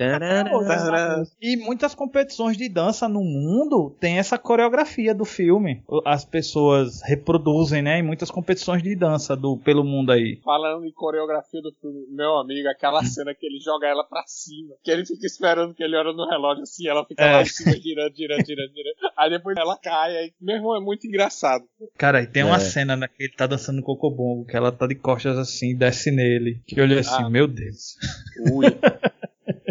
[0.00, 5.82] Essa E muitas competições de dança no mundo tem essa coreografia do filme.
[6.04, 7.98] As pessoas reproduzem, né?
[7.98, 10.40] Em muitas competições de dança do, pelo mundo aí.
[10.44, 14.74] Falando em coreografia do filme, meu amigo, aquela cena que ele joga ela pra cima,
[14.82, 17.32] que ele fica esperando que ele olha no relógio assim, ela fica É.
[17.32, 19.12] lá em cima, girando, girando, girando, girando.
[19.16, 21.64] Aí depois ela cai, aí, meu irmão, é muito engraçado.
[21.96, 22.60] Cara, e tem uma É.
[22.60, 26.60] cena né, que ele tá dançando cocobongo, que ela tá de costas assim, desce nele.
[26.66, 27.30] Que eu olhei assim, Ah.
[27.30, 27.96] meu Deus.
[28.52, 28.66] Ui.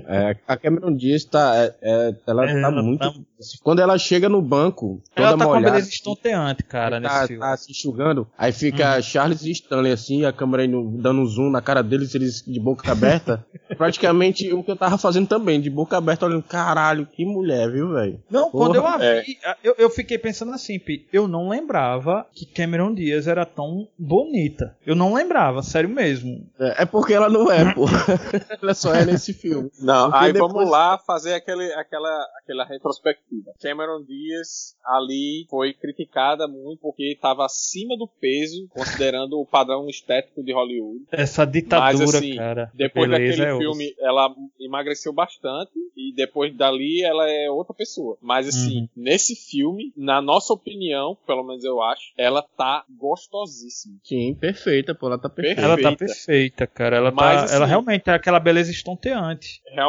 [0.07, 1.53] É, a Cameron Diaz tá.
[1.55, 2.99] é, é, ela É, tá ela muito.
[2.99, 3.13] tá-
[3.61, 5.71] Quando ela chega no banco, toda Ela tá com a molhada.
[5.73, 7.41] beleza estonteante, cara, tá, nesse filme.
[7.41, 11.49] tá se enxugando, aí fica Charles e Stanley assim, a câmera indo, dando um zoom
[11.51, 13.45] na cara deles, eles de boca aberta.
[13.77, 17.93] Praticamente o que eu tava fazendo também, de boca aberta, olhando, caralho, que mulher, viu,
[17.93, 18.19] velho?
[18.29, 19.21] Não, quando eu a É.
[19.21, 23.87] vi, eu, eu fiquei pensando assim, Pi, eu não lembrava que Cameron Diaz era tão
[23.99, 24.75] bonita.
[24.85, 26.47] Eu não lembrava, sério mesmo.
[26.59, 27.85] É, é porque ela não é, pô.
[28.61, 29.69] ela só é nesse filme.
[29.79, 32.09] Não, Porque aí depois- vamos lá fazer aquele, aquela,
[32.41, 33.51] aquela retrospectiva.
[33.61, 40.43] Cameron Diaz ali foi criticada muito porque estava acima do peso, considerando o padrão estético
[40.43, 41.05] de Hollywood.
[41.11, 42.71] Essa ditadura, Mas, assim, cara.
[42.73, 43.59] Depois daquele é osso.
[43.61, 48.17] filme, ela emagreceu bastante e depois dali ela é outra pessoa.
[48.21, 48.89] Mas assim, Uhum.
[48.95, 53.95] nesse filme, na nossa opinião, pelo menos eu acho, ela tá gostosíssima.
[54.03, 55.61] Sim, perfeita, pô, ela tá perfeita.
[55.61, 56.05] Ela tá Perfeita.
[56.13, 56.97] perfeita, cara.
[56.97, 59.61] Ela, Mas, tá, assim- ela realmente é aquela beleza estonteante.
[59.67, 59.86] Realmente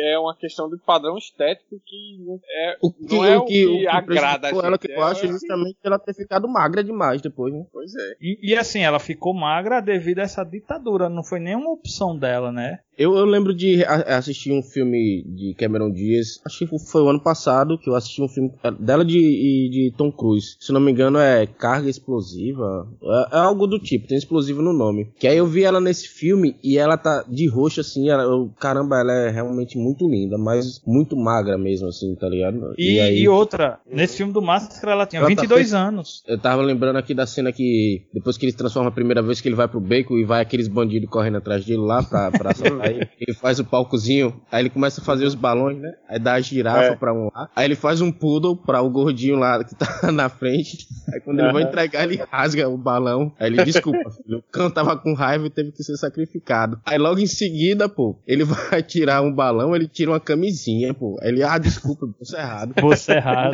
[0.00, 3.66] é uma questão de padrão estético que não é O que, não é o que,
[3.66, 4.66] o que agrada a prejudicou gente.
[4.66, 7.64] ela, que eu é, acho, é justamente ela ter ficado magra demais depois, né?
[7.72, 8.16] Pois é.
[8.20, 11.08] E, e assim, ela ficou magra devido a essa ditadura.
[11.08, 12.78] Não foi nenhuma opção dela, né?
[12.96, 17.08] Eu, eu lembro de a- assistir um filme de Cameron Diaz, acho que foi o
[17.08, 20.56] ano passado que eu assisti um filme dela de, e de Tom Cruise.
[20.60, 22.88] Se não me engano é Carga Explosiva,
[23.32, 25.08] é, é algo do tipo, tem explosivo no nome.
[25.18, 28.50] Que aí eu vi ela nesse filme e ela tá de roxo assim, ela, eu-
[28.58, 32.74] caramba, ela é realmente muito linda, mas muito magra mesmo assim, tá ligado?
[32.78, 36.22] E, aí, e outra, nesse filme do Máscara ela tinha Ela tá 22 anos.
[36.26, 39.40] Eu tava lembrando aqui da cena que depois que ele se transforma a primeira vez
[39.40, 42.52] que ele vai pro beco e vai aqueles bandidos correndo atrás dele lá pra, pra
[42.84, 43.34] assaltar ele.
[43.34, 45.92] Faz o palcozinho, aí ele começa a fazer os balões, né?
[46.08, 46.96] Aí dá a girafa É.
[46.96, 47.48] pra um lá.
[47.54, 50.86] Aí ele faz um poodle pra o gordinho lá que tá na frente.
[51.12, 53.32] Aí quando ele vai entregar, ele rasga o balão.
[53.38, 54.38] Aí ele, desculpa, filho.
[54.38, 56.80] O cão tava com raiva e teve que ser sacrificado.
[56.86, 61.18] Aí logo em seguida, pô, ele vai tirar um balão, ele tira uma camisinha, pô.
[61.22, 62.74] Aí ele, ah, desculpa, isso é errado.
[62.80, 63.52] Você errado.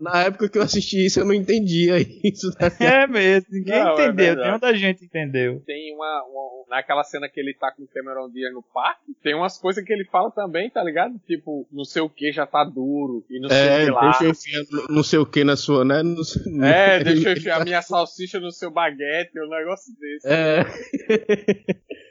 [0.00, 2.48] Na, na época que eu assisti isso, eu não entendia isso.
[2.50, 2.80] Ligado?
[2.80, 4.14] é mesmo, ninguém Não, é entendeu.
[4.14, 4.46] verdade.
[4.46, 5.62] Nenhum da gente entendeu.
[5.66, 9.34] Tem uma, uma- Naquela cena que ele tá com o Cameron Diaz no parque, tem
[9.34, 11.18] umas coisas que ele fala também, tá ligado?
[11.26, 14.00] Tipo, não sei o que já tá duro, e não sei É, o que lá.
[14.10, 16.02] deixa eu enfiar no- não sei o que na sua, né?
[16.24, 20.26] Sei- É, deixa eu enfiar a minha salsicha no seu baguete, um negócio desse.
[20.28, 20.64] É.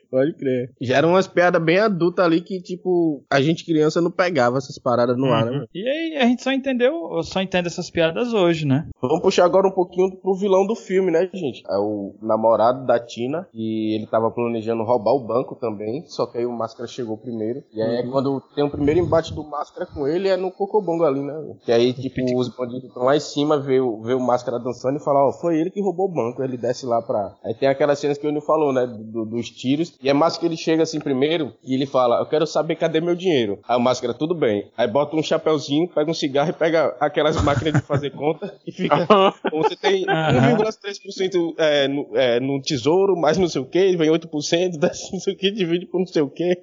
[0.09, 0.71] Pode crer.
[0.81, 4.77] Já eram umas piadas bem adultas ali que, tipo, a gente criança não pegava essas
[4.79, 5.57] paradas no ar, né?
[5.59, 5.65] Uhum.
[5.73, 8.87] E aí a gente só entendeu, só entende essas piadas hoje, né?
[9.01, 11.63] Vamos puxar agora um pouquinho pro vilão do filme, né, gente?
[11.69, 16.37] É o namorado da Tina e ele tava planejando roubar o banco também, só que
[16.37, 17.63] aí o Máscara chegou primeiro.
[17.73, 21.03] E aí é quando tem o primeiro embate do Máscara com ele é no Cocobongo
[21.03, 21.33] ali, né?
[21.63, 24.97] Que aí, tipo, os bandidos estão lá em cima, vê o, vê o Máscara dançando
[24.97, 26.43] e fala, ó, foi ele que roubou o banco.
[26.43, 27.33] Ele desce lá pra...
[27.43, 29.94] Aí tem aquelas cenas que o Nil falou, né, do- dos tiros.
[30.01, 33.01] E é massa que ele chega assim primeiro e ele fala, eu quero saber cadê
[33.01, 33.59] meu dinheiro.
[33.67, 34.69] Aí o Máscara, tudo bem.
[34.77, 38.71] Aí bota um chapéuzinho, pega um cigarro e pega aquelas máquinas de fazer conta e
[38.71, 38.95] fica...
[39.51, 40.57] Você tem Aham.
[40.57, 45.19] 1,3% é, no, é, no tesouro, mais não sei o que, vem 8%, desce não
[45.19, 46.57] sei o que, divide por não sei o que.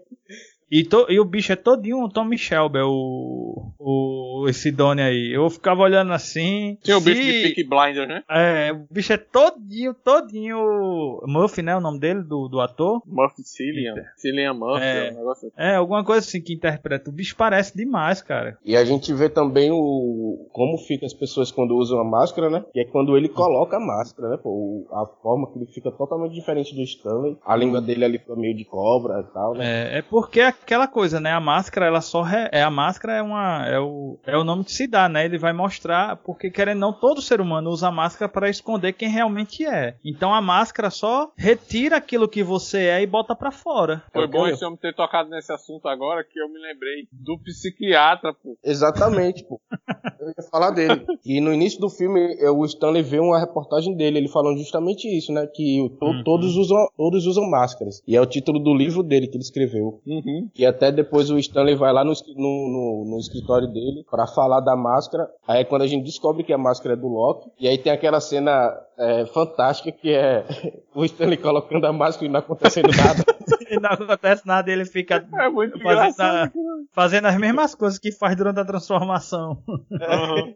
[0.74, 5.04] E, to- e o bicho é todinho um Tommy Shelby, é o, o esse Donnie
[5.04, 5.30] aí.
[5.34, 6.78] Eu ficava olhando assim.
[6.82, 8.22] Tinha o bicho de Peaky Blinders, né?
[8.30, 11.20] É, o bicho é todinho, todinho.
[11.26, 11.76] Murphy, né?
[11.76, 13.02] O nome dele, do, do ator.
[13.06, 13.94] Murphy Cillian.
[14.16, 15.10] Cillian Murphy, É.
[15.12, 15.56] um negócio assim.
[15.58, 17.10] É, alguma coisa assim que interpreta.
[17.10, 18.56] O bicho parece demais, cara.
[18.64, 22.64] E a gente vê também o como fica as pessoas quando usam a máscara, né?
[22.72, 24.36] Que é quando ele coloca a máscara, né?
[24.42, 27.36] Pô, o- a forma que ele fica totalmente diferente do Stanley.
[27.44, 29.94] A língua dele ali fica meio de cobra e tal, né?
[29.94, 31.32] É, é porque é aquela coisa, né?
[31.32, 32.22] A máscara, ela só.
[32.22, 35.24] re- É, a máscara é, uma, é, o, é o nome que se dá, né?
[35.24, 38.92] Ele vai mostrar, porque querendo ou não, todo ser humano usa a máscara para esconder
[38.92, 39.96] quem realmente é.
[40.04, 44.02] Então a máscara só retira aquilo que você é e bota pra fora.
[44.12, 47.06] Foi É o bom esse homem ter tocado nesse assunto agora que eu me lembrei
[47.12, 48.56] do psiquiatra, pô.
[48.64, 49.60] Exatamente, pô.
[50.20, 51.04] Eu ia falar dele.
[51.24, 55.06] E no início do filme, eh, o Stanley vê uma reportagem dele, ele falando justamente
[55.08, 55.46] isso, né?
[55.46, 56.24] Que to- Uhum.
[56.24, 58.02] todos, usam, todos usam máscaras.
[58.06, 60.00] E é o título do livro dele que ele escreveu.
[60.06, 60.48] Uhum.
[60.54, 64.60] E até depois o Stanley vai lá no, no, no- no escritório dele pra falar
[64.60, 65.26] da máscara.
[65.48, 67.50] Aí é quando a gente descobre que a máscara é do Loki.
[67.58, 70.44] E aí tem aquela cena é, fantástica que é
[70.94, 73.24] o Stanley colocando a máscara e não acontecendo nada.
[73.70, 76.50] E não acontece nada, ele fica É muito fazendo, a-
[76.92, 79.56] fazendo as mesmas coisas que faz durante a transformação.
[79.66, 80.54] Uhum.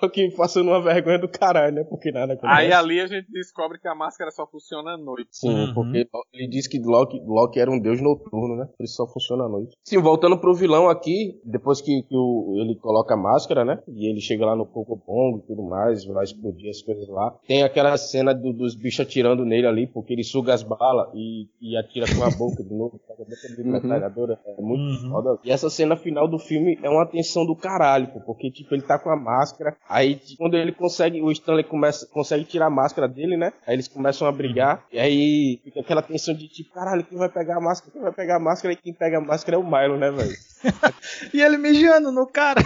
[0.00, 1.84] Só que passando uma vergonha do caralho, né?
[1.84, 2.52] Porque nada acontece.
[2.60, 5.28] Aí ali a gente descobre que a máscara só funciona à noite.
[5.32, 5.74] Sim, Uhum.
[5.74, 8.68] porque ele disse que Loki, Loki era um deus noturno, né?
[8.78, 9.76] Por isso só funciona à noite.
[9.84, 13.82] Sim, voltando pro vilão aqui, depois que, que o- ele coloca a máscara, né?
[13.88, 17.34] E ele chega lá no Cocobongo e tudo mais, vai explodir as coisas lá.
[17.48, 21.48] Tem aquela cena do- dos bichos atirando nele ali, porque ele suga as balas e,
[21.60, 24.38] e atira com a boca de novo, com a boca de metralhadora.
[24.46, 25.10] É muito Uhum.
[25.10, 25.38] foda.
[25.44, 28.98] E essa cena final do filme é uma tensão do caralho, porque tipo, ele tá
[28.98, 33.36] com a máscara, aí quando ele consegue, o Stanley começa, consegue tirar a máscara dele,
[33.36, 33.52] né?
[33.66, 37.28] Aí eles começam a brigar, e aí fica aquela tensão de tipo, caralho, quem vai
[37.28, 37.92] pegar a máscara?
[37.92, 38.74] Quem vai pegar a máscara?
[38.74, 40.36] E quem pega a máscara é o Milo, né, velho?
[41.34, 42.62] E ele mijando no cara.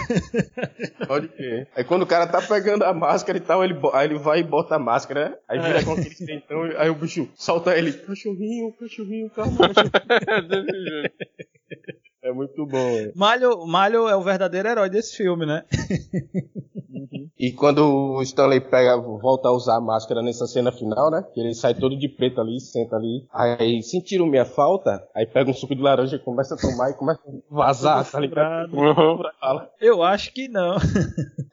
[1.08, 1.66] Pode crer.
[1.74, 4.42] Aí quando o cara tá pegando a máscara e tal, ele, aí ele vai e
[4.42, 5.36] bota a máscara, né?
[5.48, 11.10] aí vira com aquele tentão, aí o bicho solta ele, cachorrinho, cachorrinho, calma, cachorrinho.
[12.26, 13.12] É muito bom, velho.
[13.14, 15.62] Malho, Malho é o verdadeiro herói desse filme, né?
[17.38, 21.22] E quando o Stanley pega, volta a usar a máscara nessa cena final, né?
[21.34, 23.26] Que ele sai todo de preto ali, senta ali.
[23.30, 27.20] Aí sentiram minha falta, aí pega um suco de laranja, começa a tomar e começa
[27.20, 28.74] a vazar, tá ligado?
[29.78, 30.76] Eu acho que não.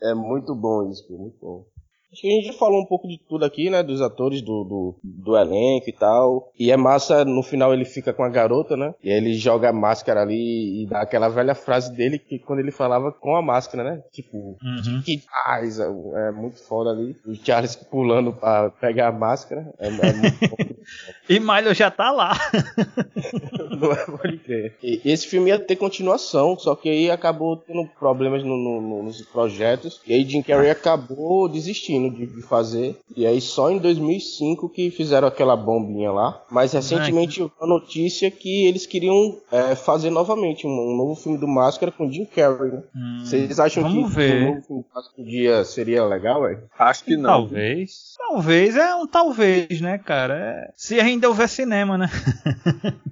[0.02, 1.66] É muito bom isso, muito bom.
[2.14, 3.82] Acho que a gente já falou um pouco de tudo aqui, né?
[3.84, 6.52] Dos atores, do, do, do, elenco e tal.
[6.58, 8.94] E é massa, no final ele fica com a garota, né?
[9.04, 12.60] E aí ele joga a máscara ali e dá aquela velha frase dele que quando
[12.60, 14.04] ele falava com a máscara, né?
[14.12, 15.02] Tipo, Uhum.
[15.04, 15.80] que faz?
[15.80, 17.16] É, é muito foda ali.
[17.26, 19.74] O Charles pulando pra pegar a máscara.
[19.80, 20.56] É, é muito bom.
[21.30, 22.34] E Milo já tá lá.
[23.80, 24.76] Não é, pode crer.
[24.84, 29.22] E esse filme ia ter continuação, só que aí acabou tendo problemas no- no- nos
[29.22, 30.02] projetos.
[30.06, 32.98] E aí Jim Carrey acabou desistindo de, de fazer.
[33.16, 36.42] E aí só em 2005 que fizeram aquela bombinha lá.
[36.50, 41.38] Mas recentemente vi a notícia que eles queriam é, fazer novamente um, um novo filme
[41.38, 42.72] do Máscara com Jim Carrey.
[42.72, 42.84] Né?
[42.96, 44.44] Hum, Vocês acham que ver.
[44.44, 46.64] um novo filme do Máscara um dia seria legal, velho?
[46.78, 47.30] Acho que não.
[47.30, 48.14] Talvez.
[48.18, 50.34] Talvez é um talvez, né, cara?
[50.36, 52.10] É- Se ainda houver cinema, né?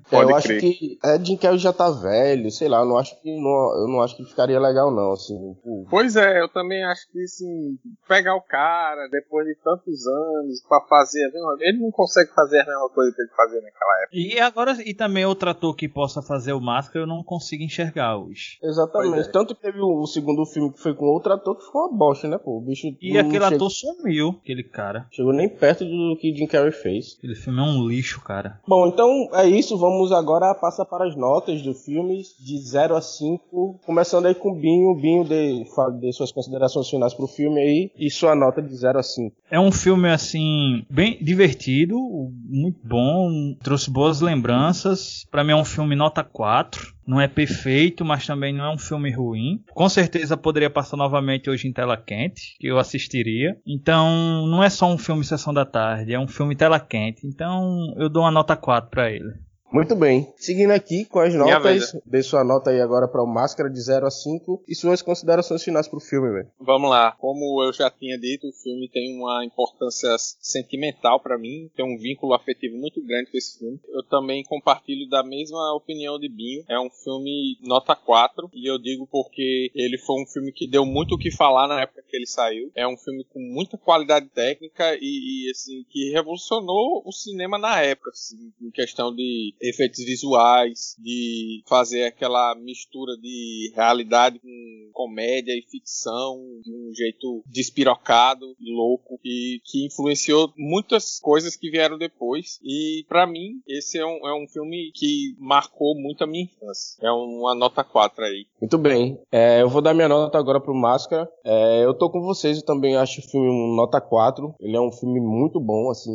[0.10, 0.60] Pode eu acho crer.
[0.62, 3.88] que é, Jim Carrey já tá velho, sei lá, eu não acho que não, eu
[3.88, 5.54] não acho que ficaria legal não, assim.
[5.54, 7.78] tipo, Pois é, eu também acho que assim,
[8.10, 8.81] pegar o cara
[9.12, 13.16] depois de tantos anos pra fazer a mesma ele não consegue fazer a mesma coisa
[13.16, 14.18] que ele fazia naquela época.
[14.18, 18.18] E agora, e também outro ator que possa fazer o Máscara, eu não consigo enxergar
[18.18, 18.58] hoje.
[18.62, 19.30] Exatamente.
[19.30, 19.32] É.
[19.32, 22.28] Tanto que teve o, segundo filme que foi com outro ator que foi uma bosta,
[22.28, 22.58] né, pô?
[22.58, 25.08] O bicho E não aquele ator sumiu, aquele cara.
[25.12, 27.16] chegou nem perto do que Jim Carrey fez.
[27.18, 28.60] Aquele filme é um lixo, cara.
[28.68, 29.78] Bom, então é isso.
[29.78, 33.80] Vamos agora passar para as notas do filme de 0 a 5.
[33.86, 34.96] Começando aí com o Binho.
[34.96, 39.00] Binho, de, fale de suas considerações finais pro filme aí e sua nota de 0
[39.00, 39.36] a 5.
[39.50, 41.98] É um filme assim bem divertido,
[42.46, 45.26] muito bom, trouxe boas lembranças.
[45.30, 46.94] Pra mim é um filme nota 4.
[47.06, 49.62] Não é perfeito, mas também não é um filme ruim.
[49.74, 53.58] Com certeza poderia passar novamente hoje em tela quente, que eu assistiria.
[53.68, 57.28] Então, não é só um filme sessão da tarde, é um filme tela quente.
[57.28, 59.34] Então, eu dou uma nota 4 pra ele.
[59.72, 60.28] Muito bem.
[60.36, 63.80] Seguindo aqui com as Minha notas, dê sua nota aí agora para o Máscara de
[63.80, 66.52] 0 a 5 e suas considerações finais pro filme, velho.
[66.60, 71.70] Vamos lá, como eu já tinha dito, o filme tem uma importância sentimental pra mim,
[71.76, 73.80] tem um vínculo afetivo muito grande com esse filme.
[73.88, 76.66] Eu também compartilho da mesma opinião de Binho.
[76.68, 80.86] É um filme nota 4 e eu digo porque ele foi um filme que deu
[80.86, 82.70] muito o que falar na época que ele saiu.
[82.76, 87.82] É um filme com muita qualidade técnica e, e, assim que revolucionou o cinema na
[87.82, 95.54] época, assim, em questão de efeitos visuais, de fazer aquela mistura de realidade com comédia
[95.54, 101.98] e ficção de um jeito despirocado e louco e que influenciou muitas coisas que vieram
[101.98, 102.60] depois.
[102.64, 106.98] E pra mim, esse é um, é um filme que marcou muito a minha infância.
[107.02, 108.46] É uma nota 4 aí.
[108.60, 109.20] Muito bem.
[109.32, 111.28] É, eu vou dar minha nota agora pro Máscara.
[111.44, 114.56] É, eu tô com vocês, eu também acho o filme um nota 4.
[114.60, 116.12] Ele é um filme muito bom, assim,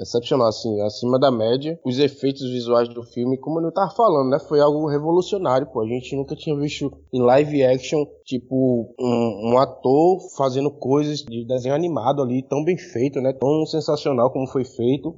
[0.00, 1.78] excepcional, assim, acima da média.
[1.84, 5.80] Os efeitos visuais do filme, como eu tava falando, né, foi algo revolucionário, pô.
[5.80, 11.46] A gente nunca tinha visto em live action, tipo, um, um ator fazendo coisas de
[11.46, 15.14] desenho animado ali, tão bem feito, né, tão sensacional como foi feito.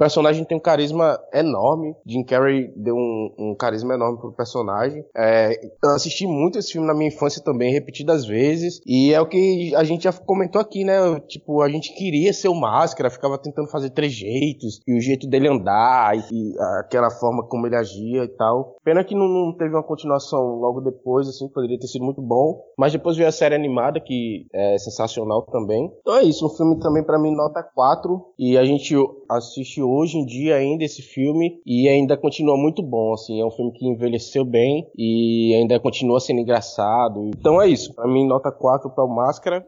[0.00, 1.94] O personagem tem um carisma enorme.
[2.06, 5.04] Jim Carrey deu um, um carisma enorme pro personagem.
[5.14, 5.52] É,
[5.84, 8.80] eu assisti muito esse filme na minha infância também, repetidas vezes.
[8.86, 11.20] E é o que a gente já comentou aqui, né?
[11.28, 15.48] Tipo, a gente queria ser o Máscara, ficava tentando fazer trejeitos, e o jeito dele
[15.48, 18.76] andar, e, e aquela forma como ele agia e tal.
[18.82, 22.58] Pena que não, não teve uma continuação logo depois, assim, poderia ter sido muito bom.
[22.78, 25.92] Mas depois veio a série animada, que é sensacional também.
[26.00, 28.18] Então é isso, um filme também pra mim nota 4.
[28.38, 28.96] E a gente
[29.28, 33.40] assiste hoje em dia ainda esse filme e ainda continua muito bom, assim.
[33.40, 37.30] É um filme que envelheceu bem e ainda continua sendo engraçado.
[37.36, 39.66] Então é isso, pra mim nota 4 pra o Máscara.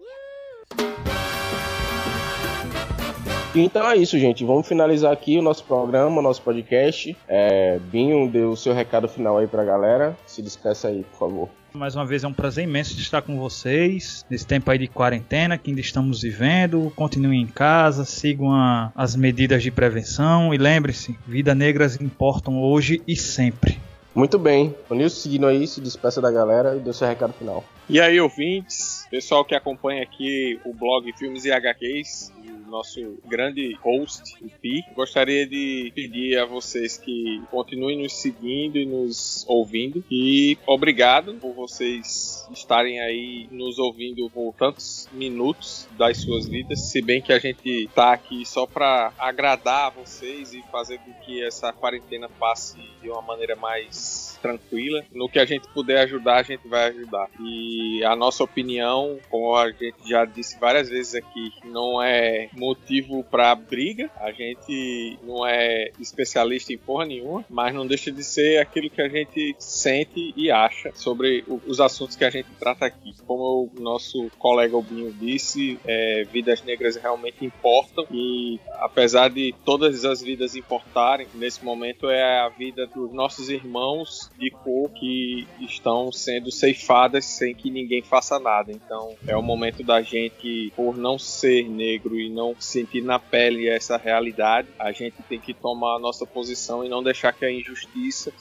[3.55, 4.45] Então é isso, gente.
[4.45, 7.15] Vamos finalizar aqui o nosso programa, o nosso podcast.
[7.29, 10.17] É, Binho, dê o seu recado final aí pra galera.
[10.27, 11.49] Se despeça aí, por favor.
[11.75, 15.57] Mais uma vez é um prazer imenso estar com vocês nesse tempo aí de quarentena
[15.59, 16.91] que ainda estamos vivendo.
[16.97, 23.03] Continuem em casa, sigam a- as medidas de prevenção e lembre-se, vidas negras importam hoje
[23.07, 23.79] e sempre.
[24.15, 24.75] Muito bem.
[24.91, 27.65] O Nilson seguindo aí, se despeça da galera e dê o seu recado final.
[27.89, 33.75] E aí, ouvintes, pessoal que acompanha aqui o blog Filmes e HQs, e nosso grande
[33.83, 40.03] host, o Pi, gostaria de pedir a vocês que continuem nos seguindo e nos ouvindo.
[40.11, 47.03] E obrigado por vocês estarem aí nos ouvindo por tantos minutos das suas vidas, se
[47.03, 51.45] bem que a gente tá aqui só para agradar a vocês e fazer com que
[51.45, 54.12] essa quarentena passe de uma maneira mais
[54.43, 55.03] tranquila.
[55.15, 57.31] No que a gente puder ajudar, a gente vai ajudar.
[57.41, 63.23] E a nossa opinião, como a gente já disse várias vezes aqui, não é motivo
[63.25, 64.11] para briga.
[64.21, 69.01] A gente não é especialista em porra nenhuma, mas não deixa de ser aquilo que
[69.01, 73.15] a gente sente e acha sobre os assuntos que a gente trata aqui.
[73.27, 80.05] Como o nosso colega Albinho disse, é, vidas negras realmente importam e apesar de todas
[80.05, 86.51] as vidas importarem, nesse momento é a vida dos nossos irmãos cor que estão sendo
[86.51, 88.73] ceifadas sem que ninguém faça nada.
[88.73, 93.69] Então é o momento da gente, por não ser negro e não sentir na pele
[93.69, 97.53] essa realidade, a gente tem que tomar a nossa posição e não deixar que a
[97.53, 98.33] injustiça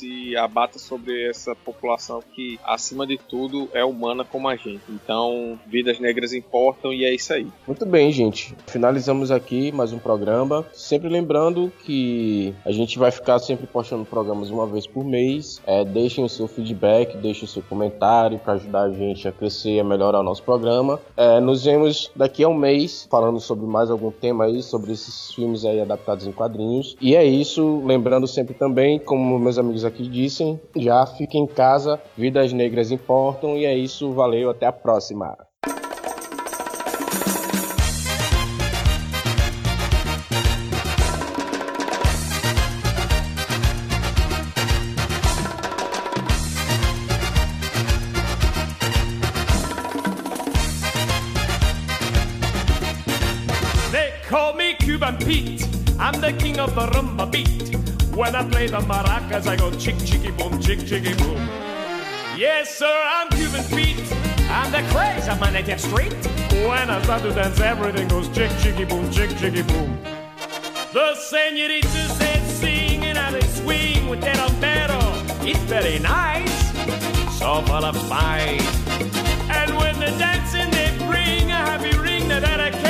[0.00, 4.80] se abata sobre essa população que, acima de tudo, é humana como a gente.
[4.88, 7.46] Então, vidas negras importam e é isso aí.
[7.66, 8.54] Muito bem, gente.
[8.66, 10.64] Finalizamos aqui mais um programa.
[10.72, 15.60] Sempre lembrando que a gente vai ficar sempre postando programas uma vez por mês.
[15.66, 19.72] É, deixem o seu feedback, deixem o seu comentário para ajudar a gente a crescer
[19.72, 20.98] e a melhorar o nosso programa.
[21.16, 25.32] É, nos vemos daqui a um mês falando sobre mais algum tema aí, sobre esses
[25.34, 26.96] filmes aí adaptados em quadrinhos.
[27.00, 27.82] E é isso.
[27.84, 33.56] Lembrando sempre também, como meus amigos aqui dissem, já fique em casa, vidas negras importam
[33.56, 35.36] e é isso, valeu, até a próxima.
[58.30, 61.36] When I play the maracas, I go chick chicky boom, chick chicky boom.
[62.38, 63.98] Yes, sir, I'm Cuban Pete.
[64.48, 66.14] I'm the craze of my native street.
[66.52, 69.98] When I start to dance, everything goes chick chicky boom, chick chicky boom.
[70.92, 75.00] The senoritas they sing and how they swing with that altero.
[75.44, 76.56] It's very nice,
[77.36, 78.90] so full of spice.
[79.50, 82.89] And when they're dancing, they bring a happy ring that acero.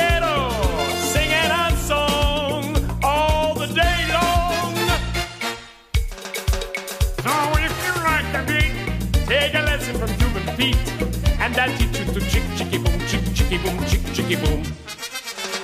[10.61, 14.63] from And I'll teach you to chick chicky boom, chick chicky boom, chick chicky boom.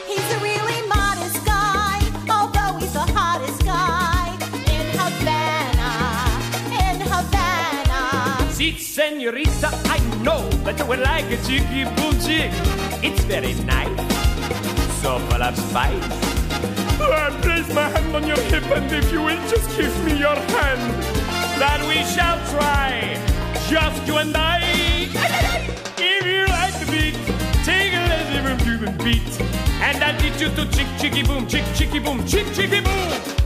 [0.07, 4.33] He's a really modest guy, although he's the hottest guy
[4.73, 5.93] in Havana,
[6.81, 8.51] in Havana.
[8.51, 12.51] See, senorita, I know that you would like a chicky boom chick.
[13.03, 13.97] It's very nice,
[15.01, 16.27] so full of spice.
[16.99, 20.35] I place my hand on your hip, and if you will just give me your
[20.35, 21.03] hand,
[21.61, 23.15] that we shall try,
[23.69, 24.66] just you and I.
[26.91, 27.15] beat,
[27.67, 29.41] a from Cuban beat,
[29.81, 33.36] and I'll teach you to chick chicky boom, chick chicky boom, chick chicky boom.